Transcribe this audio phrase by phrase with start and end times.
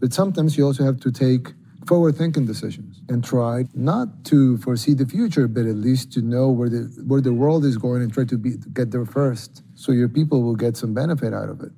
[0.00, 1.54] But sometimes you also have to take
[1.86, 6.50] forward thinking decisions and try not to foresee the future, but at least to know
[6.50, 9.92] where the, where the world is going and try to, be, get there first so
[9.92, 11.72] your people will get some benefit out of it.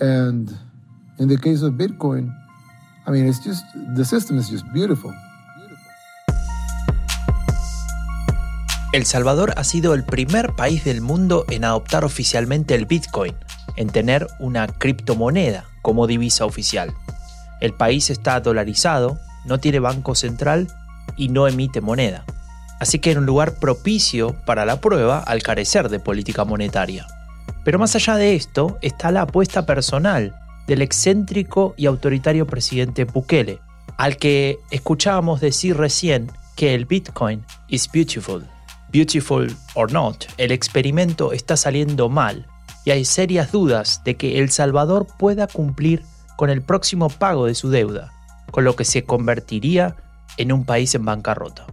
[0.00, 0.56] And
[1.18, 2.32] in the case of Bitcoin,
[3.06, 3.64] I mean, it's just,
[3.94, 5.12] the system is just beautiful.
[8.92, 13.34] El Salvador ha sido el primer país del mundo en adoptar oficialmente el Bitcoin,
[13.74, 16.94] en tener una criptomoneda como divisa oficial.
[17.64, 20.68] El país está dolarizado, no tiene banco central
[21.16, 22.26] y no emite moneda.
[22.78, 27.06] Así que era un lugar propicio para la prueba al carecer de política monetaria.
[27.64, 30.34] Pero más allá de esto está la apuesta personal
[30.66, 33.60] del excéntrico y autoritario presidente Bukele,
[33.96, 38.44] al que escuchábamos decir recién que el Bitcoin is beautiful.
[38.92, 42.46] Beautiful or not, el experimento está saliendo mal
[42.84, 46.02] y hay serias dudas de que El Salvador pueda cumplir
[46.36, 48.12] con el próximo pago de su deuda,
[48.50, 49.96] con lo que se convertiría
[50.36, 51.66] en un país en bancarrota.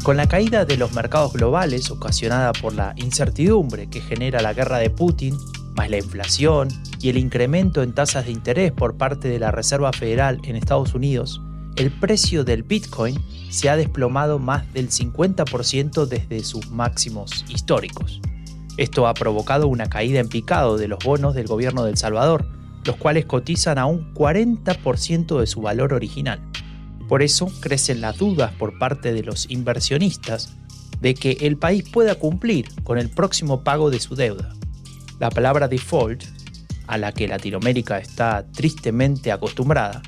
[0.04, 4.78] Con la caída de los mercados globales ocasionada por la incertidumbre que genera la guerra
[4.78, 5.36] de Putin,
[5.76, 6.70] más la inflación
[7.00, 10.94] y el incremento en tasas de interés por parte de la Reserva Federal en Estados
[10.94, 11.42] Unidos,
[11.76, 13.18] el precio del Bitcoin
[13.50, 18.22] se ha desplomado más del 50% desde sus máximos históricos.
[18.78, 22.46] Esto ha provocado una caída en picado de los bonos del gobierno de El Salvador,
[22.86, 26.40] los cuales cotizan a un 40% de su valor original.
[27.08, 30.56] Por eso crecen las dudas por parte de los inversionistas
[31.02, 34.54] de que el país pueda cumplir con el próximo pago de su deuda.
[35.24, 36.26] La palabra default
[36.86, 40.02] a la que Latinoamérica está tristemente acostumbrada,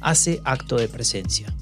[0.00, 1.52] hace acto de presencia.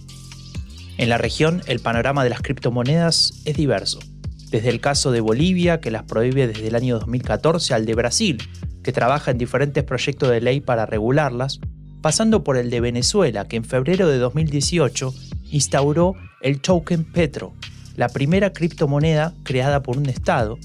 [0.99, 3.99] En la región el panorama de las criptomonedas es diverso,
[4.51, 8.43] desde el caso de Bolivia, que las prohíbe desde el año 2014, al de Brasil,
[8.83, 11.61] que trabaja en diferentes proyectos de ley para regularlas,
[12.03, 15.15] pasando por el de Venezuela, que en febrero de 2018
[15.51, 17.55] instauró el token Petro,
[17.97, 20.59] la primera criptomoneda creada por un Estado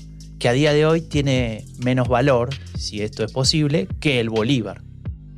[0.43, 4.81] que a día de hoy tiene menos valor, si esto es posible, que el bolívar.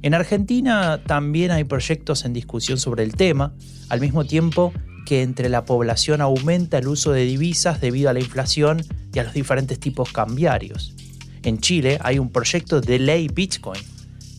[0.02, 3.54] En Argentina también hay proyectos en discusión sobre el tema,
[3.90, 4.74] al mismo tiempo
[5.06, 8.82] que entre la población aumenta el uso de divisas debido a la inflación
[9.14, 10.96] y a los diferentes tipos cambiarios.
[11.44, 13.84] En Chile hay un proyecto de ley Bitcoin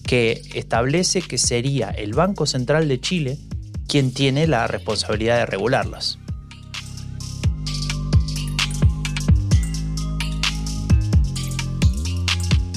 [0.05, 3.39] que establece que sería el Banco Central de Chile
[3.87, 6.19] quien tiene la responsabilidad de regularlas.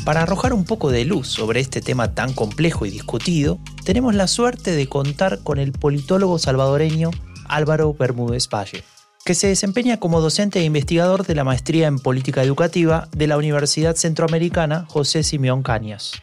[0.06, 4.28] Para arrojar un poco de luz sobre este tema tan complejo y discutido, tenemos la
[4.28, 7.12] suerte de contar con el politólogo salvadoreño
[7.48, 8.84] Álvaro Bermúdez Valle,
[9.26, 13.38] que se desempeña como docente e investigador de la maestría en política educativa de la
[13.38, 16.14] Universidad Centroamericana José Simeón Cañas.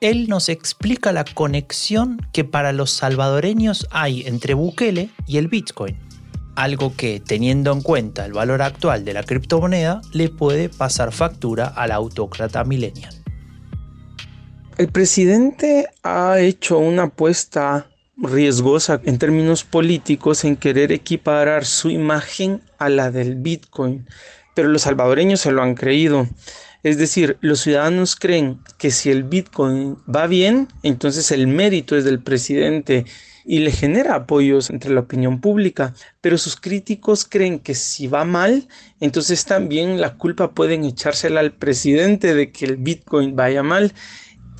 [0.00, 5.98] Él nos explica la conexión que para los salvadoreños hay entre Bukele y el Bitcoin,
[6.58, 11.66] algo que, teniendo en cuenta el valor actual de la criptomoneda, le puede pasar factura
[11.66, 13.17] al autócrata millennial.
[14.78, 22.62] El presidente ha hecho una apuesta riesgosa en términos políticos en querer equiparar su imagen
[22.78, 24.06] a la del Bitcoin,
[24.54, 26.28] pero los salvadoreños se lo han creído.
[26.84, 32.04] Es decir, los ciudadanos creen que si el Bitcoin va bien, entonces el mérito es
[32.04, 33.04] del presidente
[33.44, 38.24] y le genera apoyos entre la opinión pública, pero sus críticos creen que si va
[38.24, 38.68] mal,
[39.00, 43.92] entonces también la culpa pueden echársela al presidente de que el Bitcoin vaya mal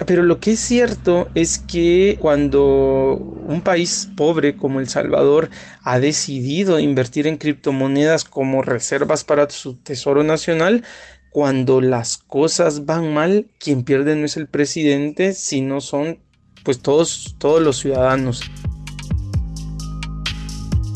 [0.06, 5.50] Pero lo que es cierto es que cuando un país pobre como El Salvador
[5.82, 10.84] ha decidido invertir en criptomonedas como reservas para su tesoro nacional,
[11.30, 16.18] cuando las cosas van mal, quien pierde no es el presidente, sino son
[16.62, 18.42] pues todos, todos los ciudadanos.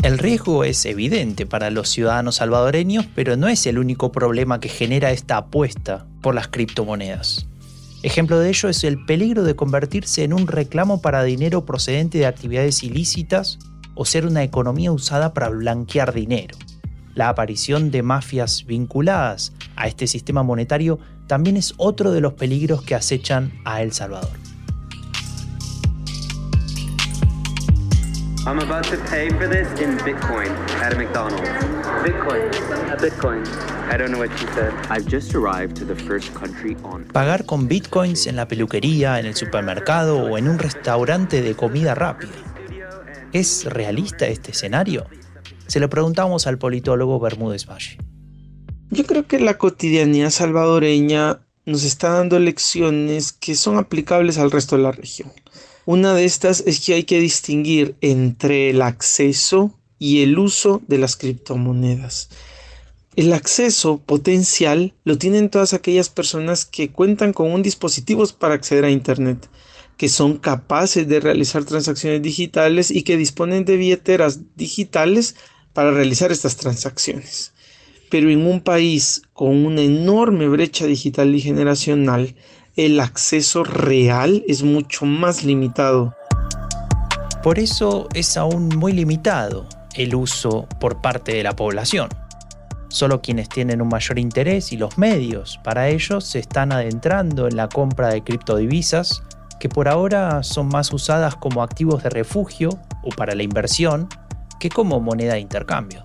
[0.02, 4.68] El riesgo es evidente para los ciudadanos salvadoreños, pero no es el único problema que
[4.68, 7.46] genera esta apuesta por las criptomonedas.
[8.02, 12.26] Ejemplo de ello es el peligro de convertirse en un reclamo para dinero procedente de
[12.26, 13.60] actividades ilícitas
[13.94, 16.58] o ser una economía usada para blanquear dinero.
[17.14, 22.82] La aparición de mafias vinculadas a este sistema monetario también es otro de los peligros
[22.82, 24.36] que acechan a El Salvador.
[28.44, 30.50] I'm about to pay for this in Bitcoin
[30.82, 31.48] at McDonald's.
[32.02, 32.50] Bitcoin.
[33.00, 33.71] Bitcoin.
[33.90, 34.72] I don't know what she said.
[34.90, 37.04] I've just arrived to the first country on.
[37.12, 41.94] Pagar con bitcoins en la peluquería, en el supermercado o en un restaurante de comida
[41.94, 42.32] rápida.
[43.32, 45.06] ¿Es realista este escenario?
[45.66, 47.98] Se lo preguntamos al politólogo Bermúdez Valle.
[48.90, 54.76] Yo creo que la cotidianidad salvadoreña nos está dando lecciones que son aplicables al resto
[54.76, 55.32] de la región.
[55.84, 60.98] Una de estas es que hay que distinguir entre el acceso y el uso de
[60.98, 62.28] las criptomonedas.
[63.14, 68.86] El acceso potencial lo tienen todas aquellas personas que cuentan con un dispositivo para acceder
[68.86, 69.50] a Internet,
[69.98, 75.36] que son capaces de realizar transacciones digitales y que disponen de billeteras digitales
[75.74, 77.52] para realizar estas transacciones.
[78.10, 82.34] Pero en un país con una enorme brecha digital y generacional,
[82.76, 86.14] el acceso real es mucho más limitado.
[87.42, 92.08] Por eso es aún muy limitado el uso por parte de la población.
[92.92, 97.56] Solo quienes tienen un mayor interés y los medios para ello se están adentrando en
[97.56, 99.22] la compra de criptodivisas
[99.58, 102.68] que por ahora son más usadas como activos de refugio
[103.02, 104.08] o para la inversión
[104.60, 106.04] que como moneda de intercambio.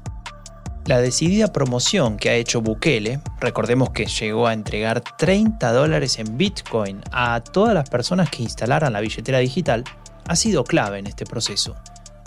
[0.85, 6.37] La decidida promoción que ha hecho Bukele, recordemos que llegó a entregar 30 dólares en
[6.37, 9.83] Bitcoin a todas las personas que instalaran la billetera digital,
[10.25, 11.75] ha sido clave en este proceso.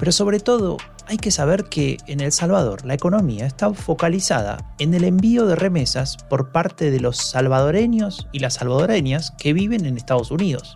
[0.00, 4.94] Pero sobre todo, hay que saber que en El Salvador la economía está focalizada en
[4.94, 9.98] el envío de remesas por parte de los salvadoreños y las salvadoreñas que viven en
[9.98, 10.74] Estados Unidos.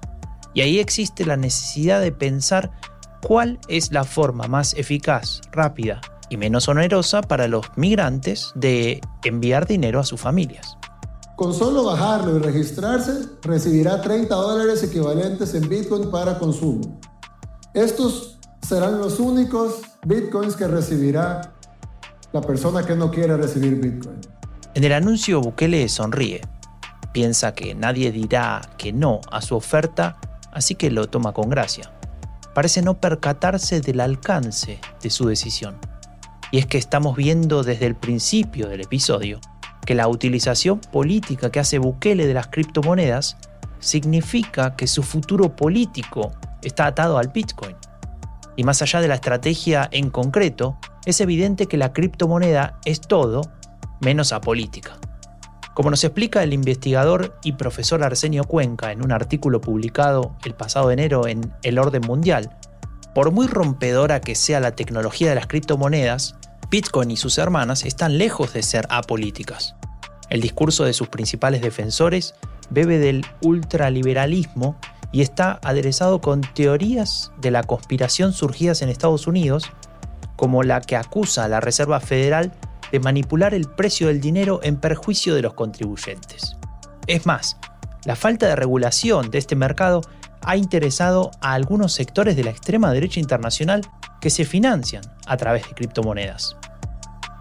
[0.52, 2.70] Y ahí existe la necesidad de pensar
[3.22, 9.66] cuál es la forma más eficaz, rápida y menos onerosa para los migrantes de enviar
[9.66, 10.76] dinero a sus familias.
[11.36, 17.00] Con solo bajarlo y registrarse, recibirá 30 dólares equivalentes en Bitcoin para consumo.
[17.72, 18.33] Estos
[18.66, 21.52] serán los únicos Bitcoins que recibirá
[22.32, 24.20] la persona que no quiera recibir Bitcoin.
[24.74, 26.40] En el anuncio Bukele sonríe.
[27.12, 30.16] Piensa que nadie dirá que no a su oferta,
[30.52, 31.92] así que lo toma con gracia.
[32.54, 35.76] Parece no percatarse del alcance de su decisión.
[36.50, 39.40] Y es que estamos viendo desde el principio del episodio
[39.84, 43.36] que la utilización política que hace Bukele de las criptomonedas
[43.78, 46.32] significa que su futuro político
[46.62, 47.76] está atado al Bitcoin.
[48.56, 53.42] Y más allá de la estrategia en concreto, es evidente que la criptomoneda es todo
[54.00, 54.98] menos apolítica.
[55.74, 60.92] Como nos explica el investigador y profesor Arsenio Cuenca en un artículo publicado el pasado
[60.92, 62.56] enero en El Orden Mundial,
[63.12, 66.36] por muy rompedora que sea la tecnología de las criptomonedas,
[66.70, 69.74] Bitcoin y sus hermanas están lejos de ser apolíticas.
[70.30, 72.34] El discurso de sus principales defensores
[72.70, 74.78] bebe del ultraliberalismo
[75.14, 79.70] y está aderezado con teorías de la conspiración surgidas en Estados Unidos,
[80.34, 82.52] como la que acusa a la Reserva Federal
[82.90, 86.56] de manipular el precio del dinero en perjuicio de los contribuyentes.
[87.06, 87.58] Es más,
[88.04, 90.00] la falta de regulación de este mercado
[90.42, 93.82] ha interesado a algunos sectores de la extrema derecha internacional
[94.20, 96.56] que se financian a través de criptomonedas.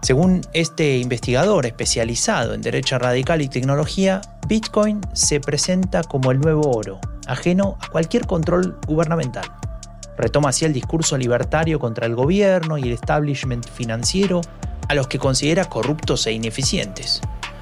[0.00, 6.70] Según este investigador especializado en derecha radical y tecnología, Bitcoin se presenta como el nuevo
[6.70, 9.44] oro, ajeno a cualquier control gubernamental.
[10.16, 14.40] Retoma así el discurso libertario contra el gobierno y el establishment financiero
[14.88, 17.20] a los que considera corruptos e ineficientes.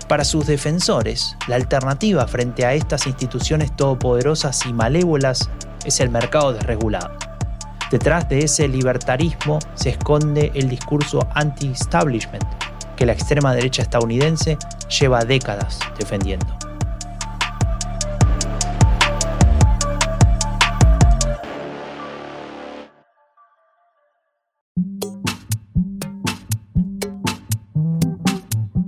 [0.08, 5.48] Para sus defensores, la alternativa frente a estas instituciones todopoderosas y malévolas
[5.84, 7.12] es el mercado desregulado.
[7.90, 12.44] Detrás de ese libertarismo se esconde el discurso anti-establishment
[12.96, 16.61] que la extrema derecha estadounidense lleva décadas defendiendo.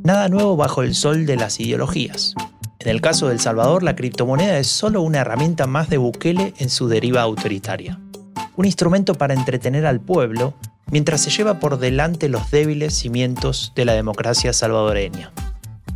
[0.04, 2.34] Nada nuevo bajo el sol de las ideologías.
[2.78, 6.52] En el caso de El Salvador, la criptomoneda es solo una herramienta más de Bukele
[6.58, 7.98] en su deriva autoritaria.
[8.54, 10.52] Un instrumento para entretener al pueblo
[10.90, 15.32] mientras se lleva por delante los débiles cimientos de la democracia salvadoreña.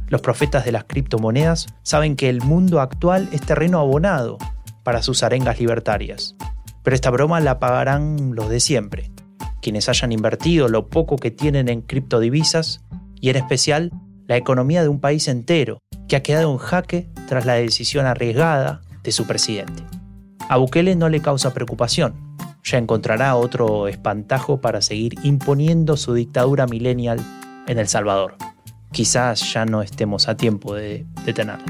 [0.08, 4.38] Los profetas de las criptomonedas saben que el mundo actual es terreno abonado
[4.84, 6.34] para sus arengas libertarias.
[6.82, 9.10] Pero esta broma la pagarán los de siempre,
[9.60, 12.80] quienes hayan invertido lo poco que tienen en criptodivisas
[13.20, 13.90] y en especial
[14.26, 18.80] la economía de un país entero que ha quedado en jaque tras la decisión arriesgada
[19.02, 19.82] de su presidente.
[20.48, 22.14] A Bukele no le causa preocupación,
[22.64, 27.20] ya encontrará otro espantajo para seguir imponiendo su dictadura millennial
[27.66, 28.36] en El Salvador
[28.92, 31.66] quizás ya no estemos a tiempo de detenerlo.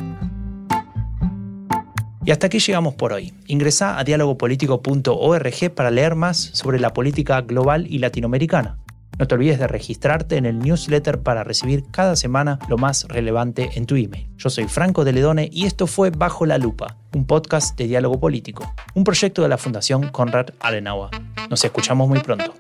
[2.25, 3.33] Y hasta aquí llegamos por hoy.
[3.47, 8.79] Ingresa a dialogopolitico.org para leer más sobre la política global y latinoamericana.
[9.19, 13.71] No te olvides de registrarte en el newsletter para recibir cada semana lo más relevante
[13.75, 14.29] en tu email.
[14.37, 18.21] Yo soy Franco de Ledone y esto fue Bajo la Lupa, un podcast de diálogo
[18.21, 21.11] político, un proyecto de la Fundación Konrad Adenauer.
[21.51, 22.55] Nos escuchamos muy pronto.